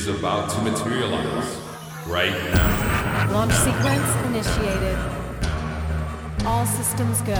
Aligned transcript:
is 0.00 0.08
about 0.08 0.48
to 0.48 0.58
materialize 0.62 1.58
right 2.06 2.32
now. 2.54 3.32
Launch 3.32 3.52
sequence 3.52 4.10
initiated. 4.28 4.98
All 6.46 6.64
systems 6.64 7.20
go. 7.20 7.34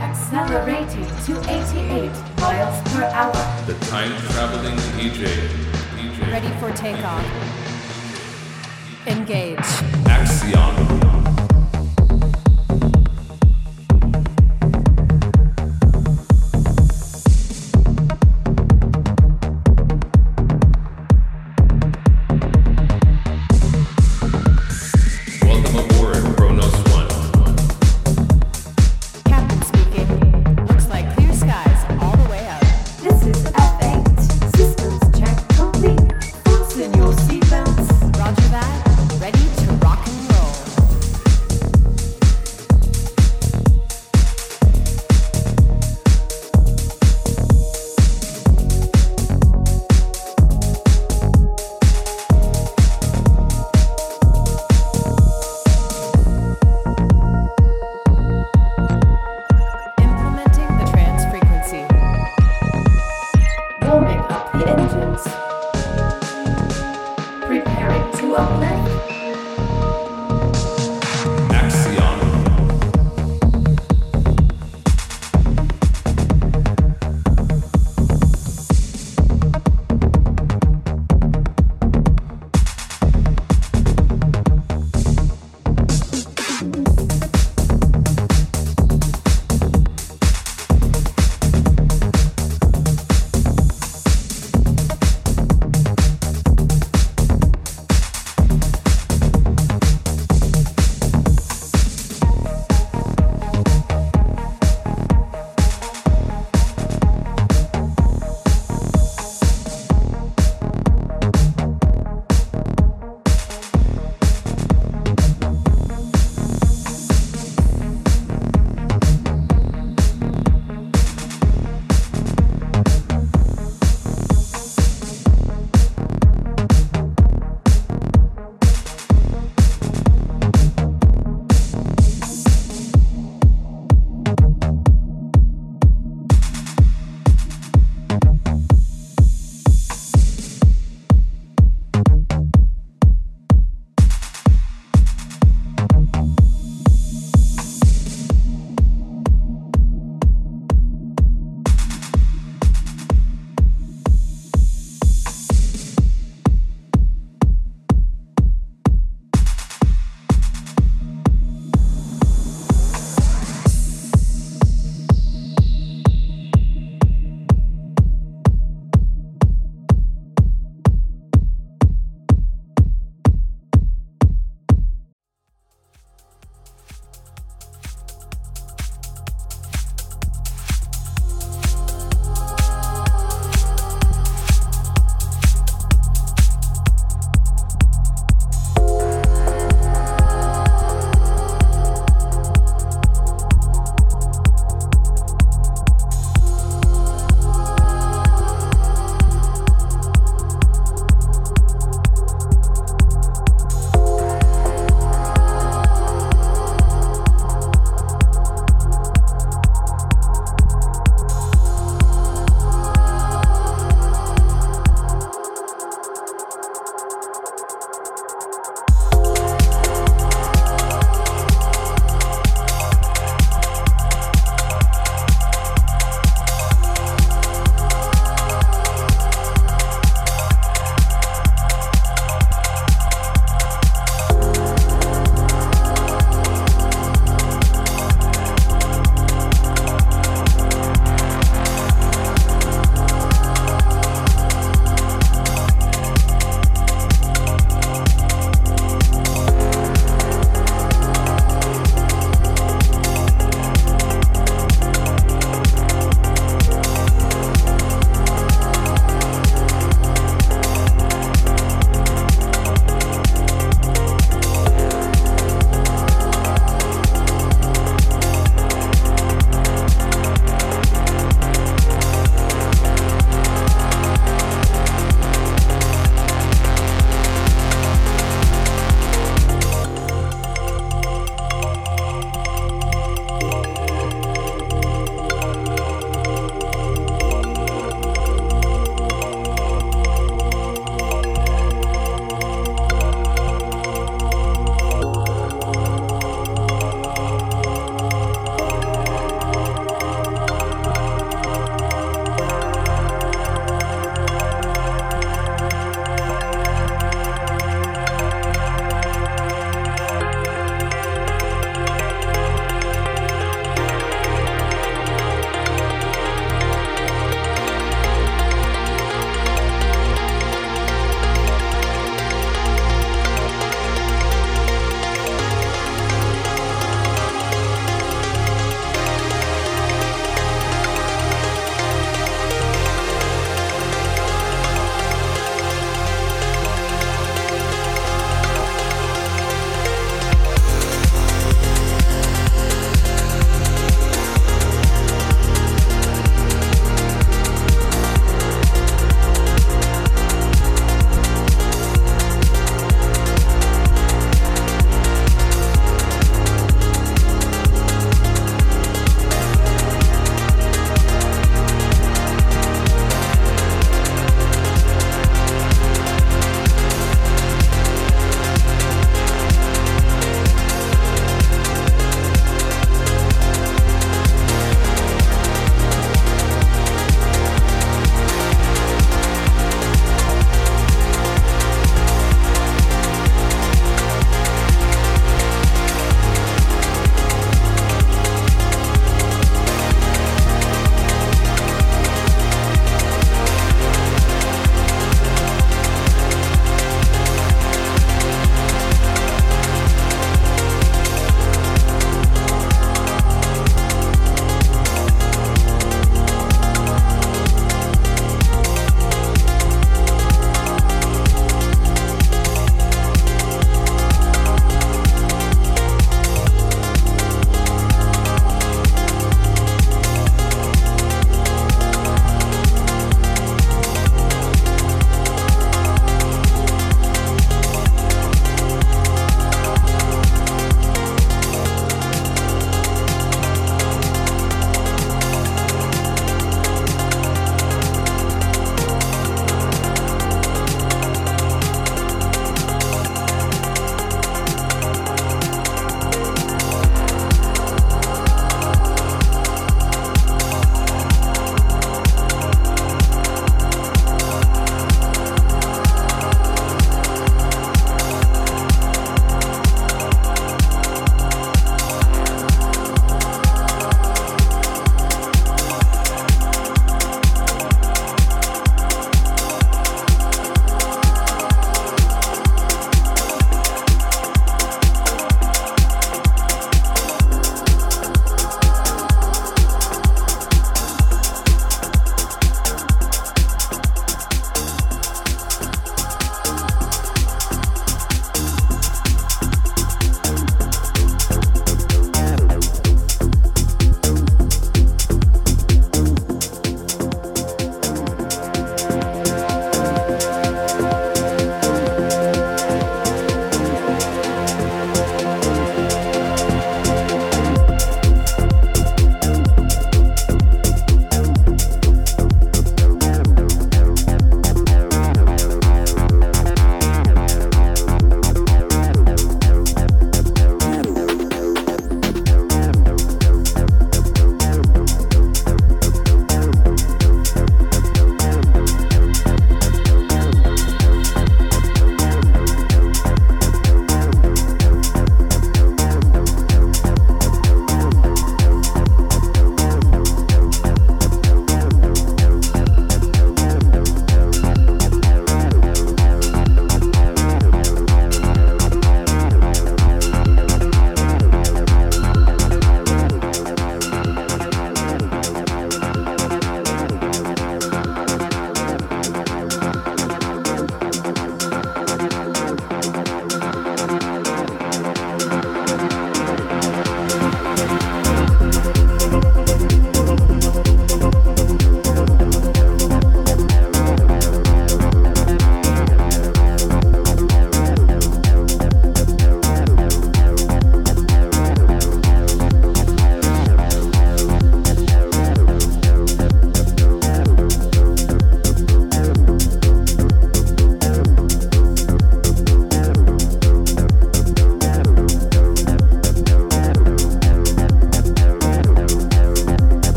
Accelerating 0.00 1.04
to 1.26 1.38
88 1.46 2.10
miles 2.40 2.92
per 2.92 3.04
hour. 3.04 3.66
The 3.66 3.74
time 3.90 4.16
traveling 4.32 4.76
EJ. 4.96 5.26
EJ. 5.98 6.32
Ready 6.32 6.48
for 6.58 6.72
takeoff. 6.72 7.26
Engage. 9.06 9.58
Axion. 10.08 11.15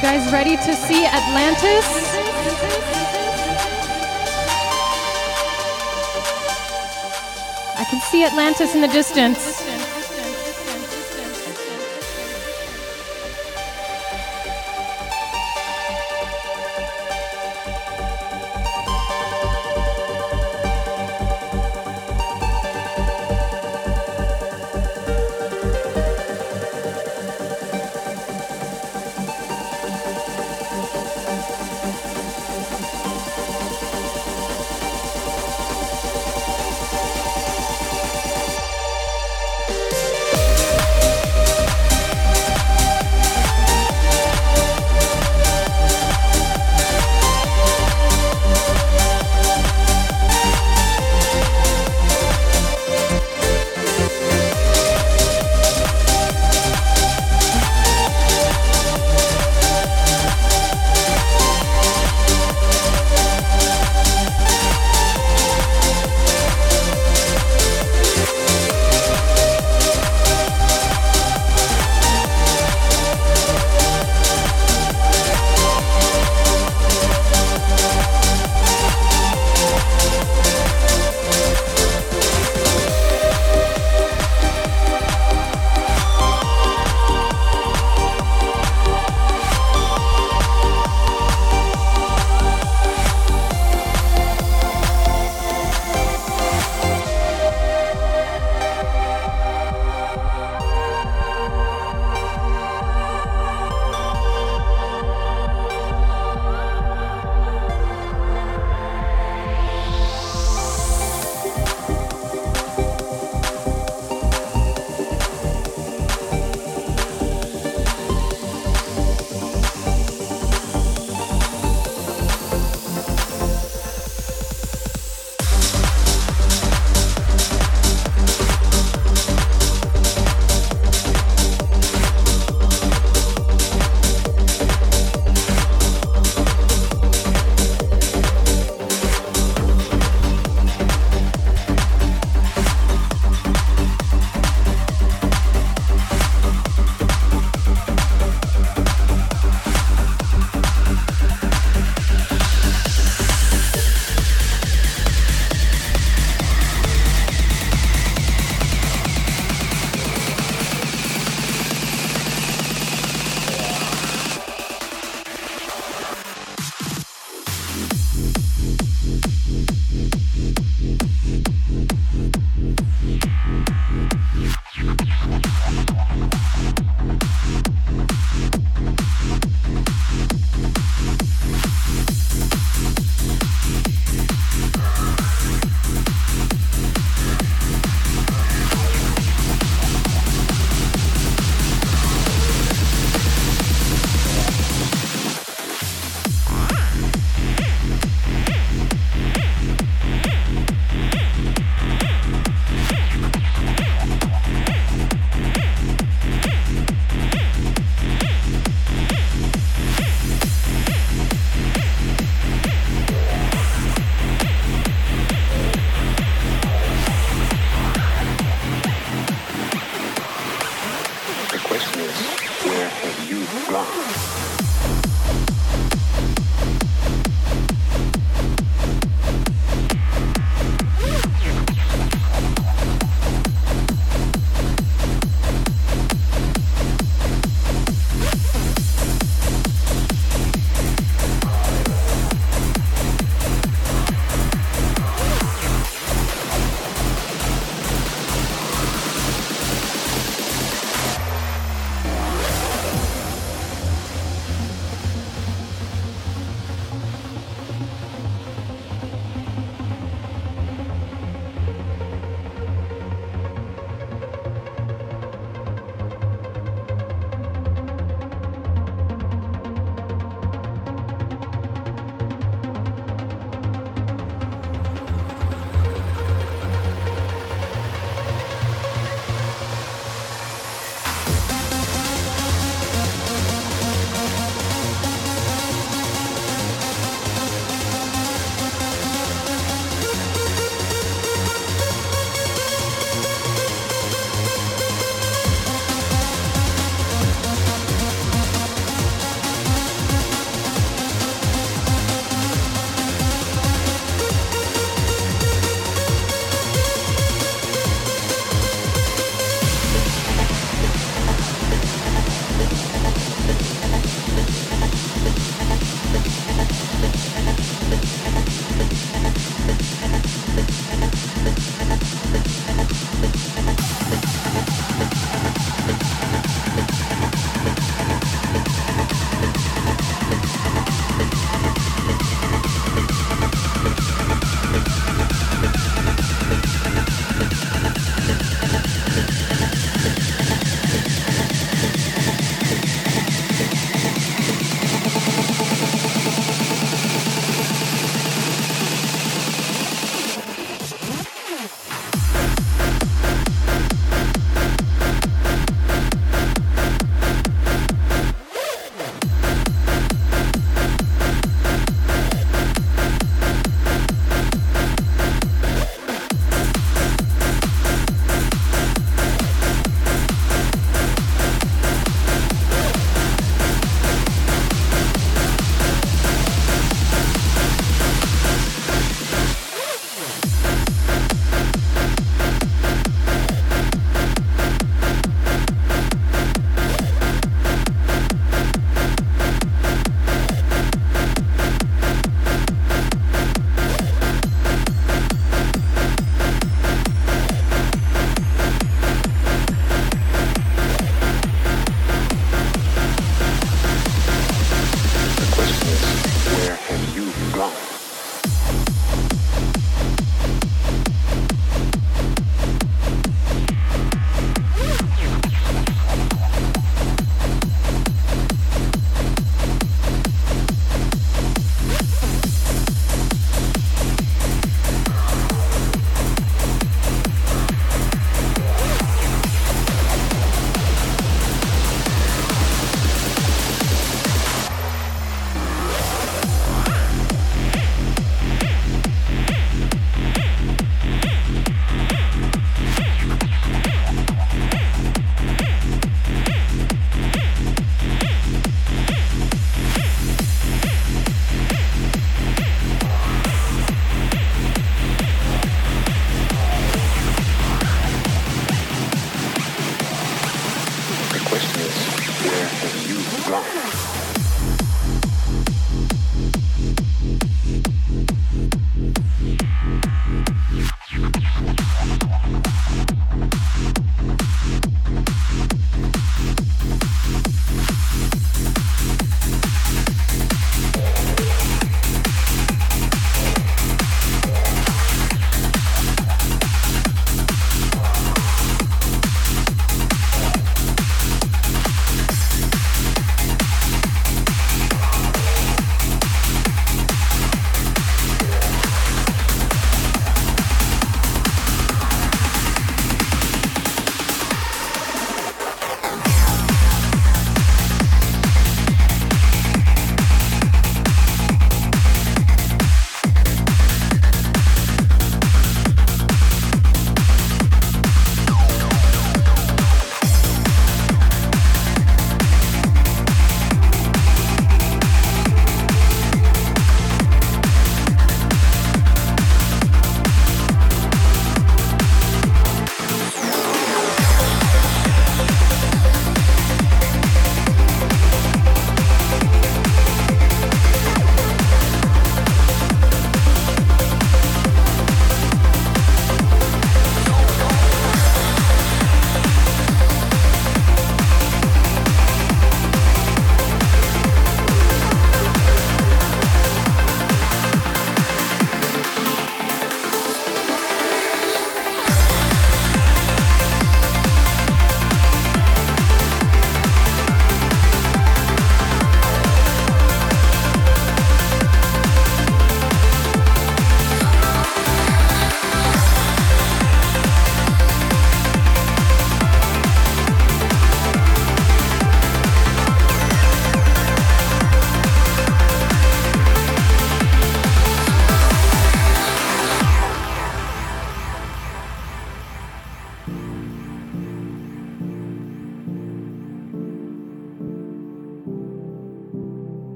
You 0.00 0.06
guys 0.06 0.32
ready 0.32 0.56
to 0.56 0.74
see 0.74 1.04
Atlantis? 1.04 1.84
I 7.76 7.84
can 7.90 8.00
see 8.10 8.24
Atlantis 8.24 8.74
in 8.74 8.80
the 8.80 8.88
distance. 8.88 9.59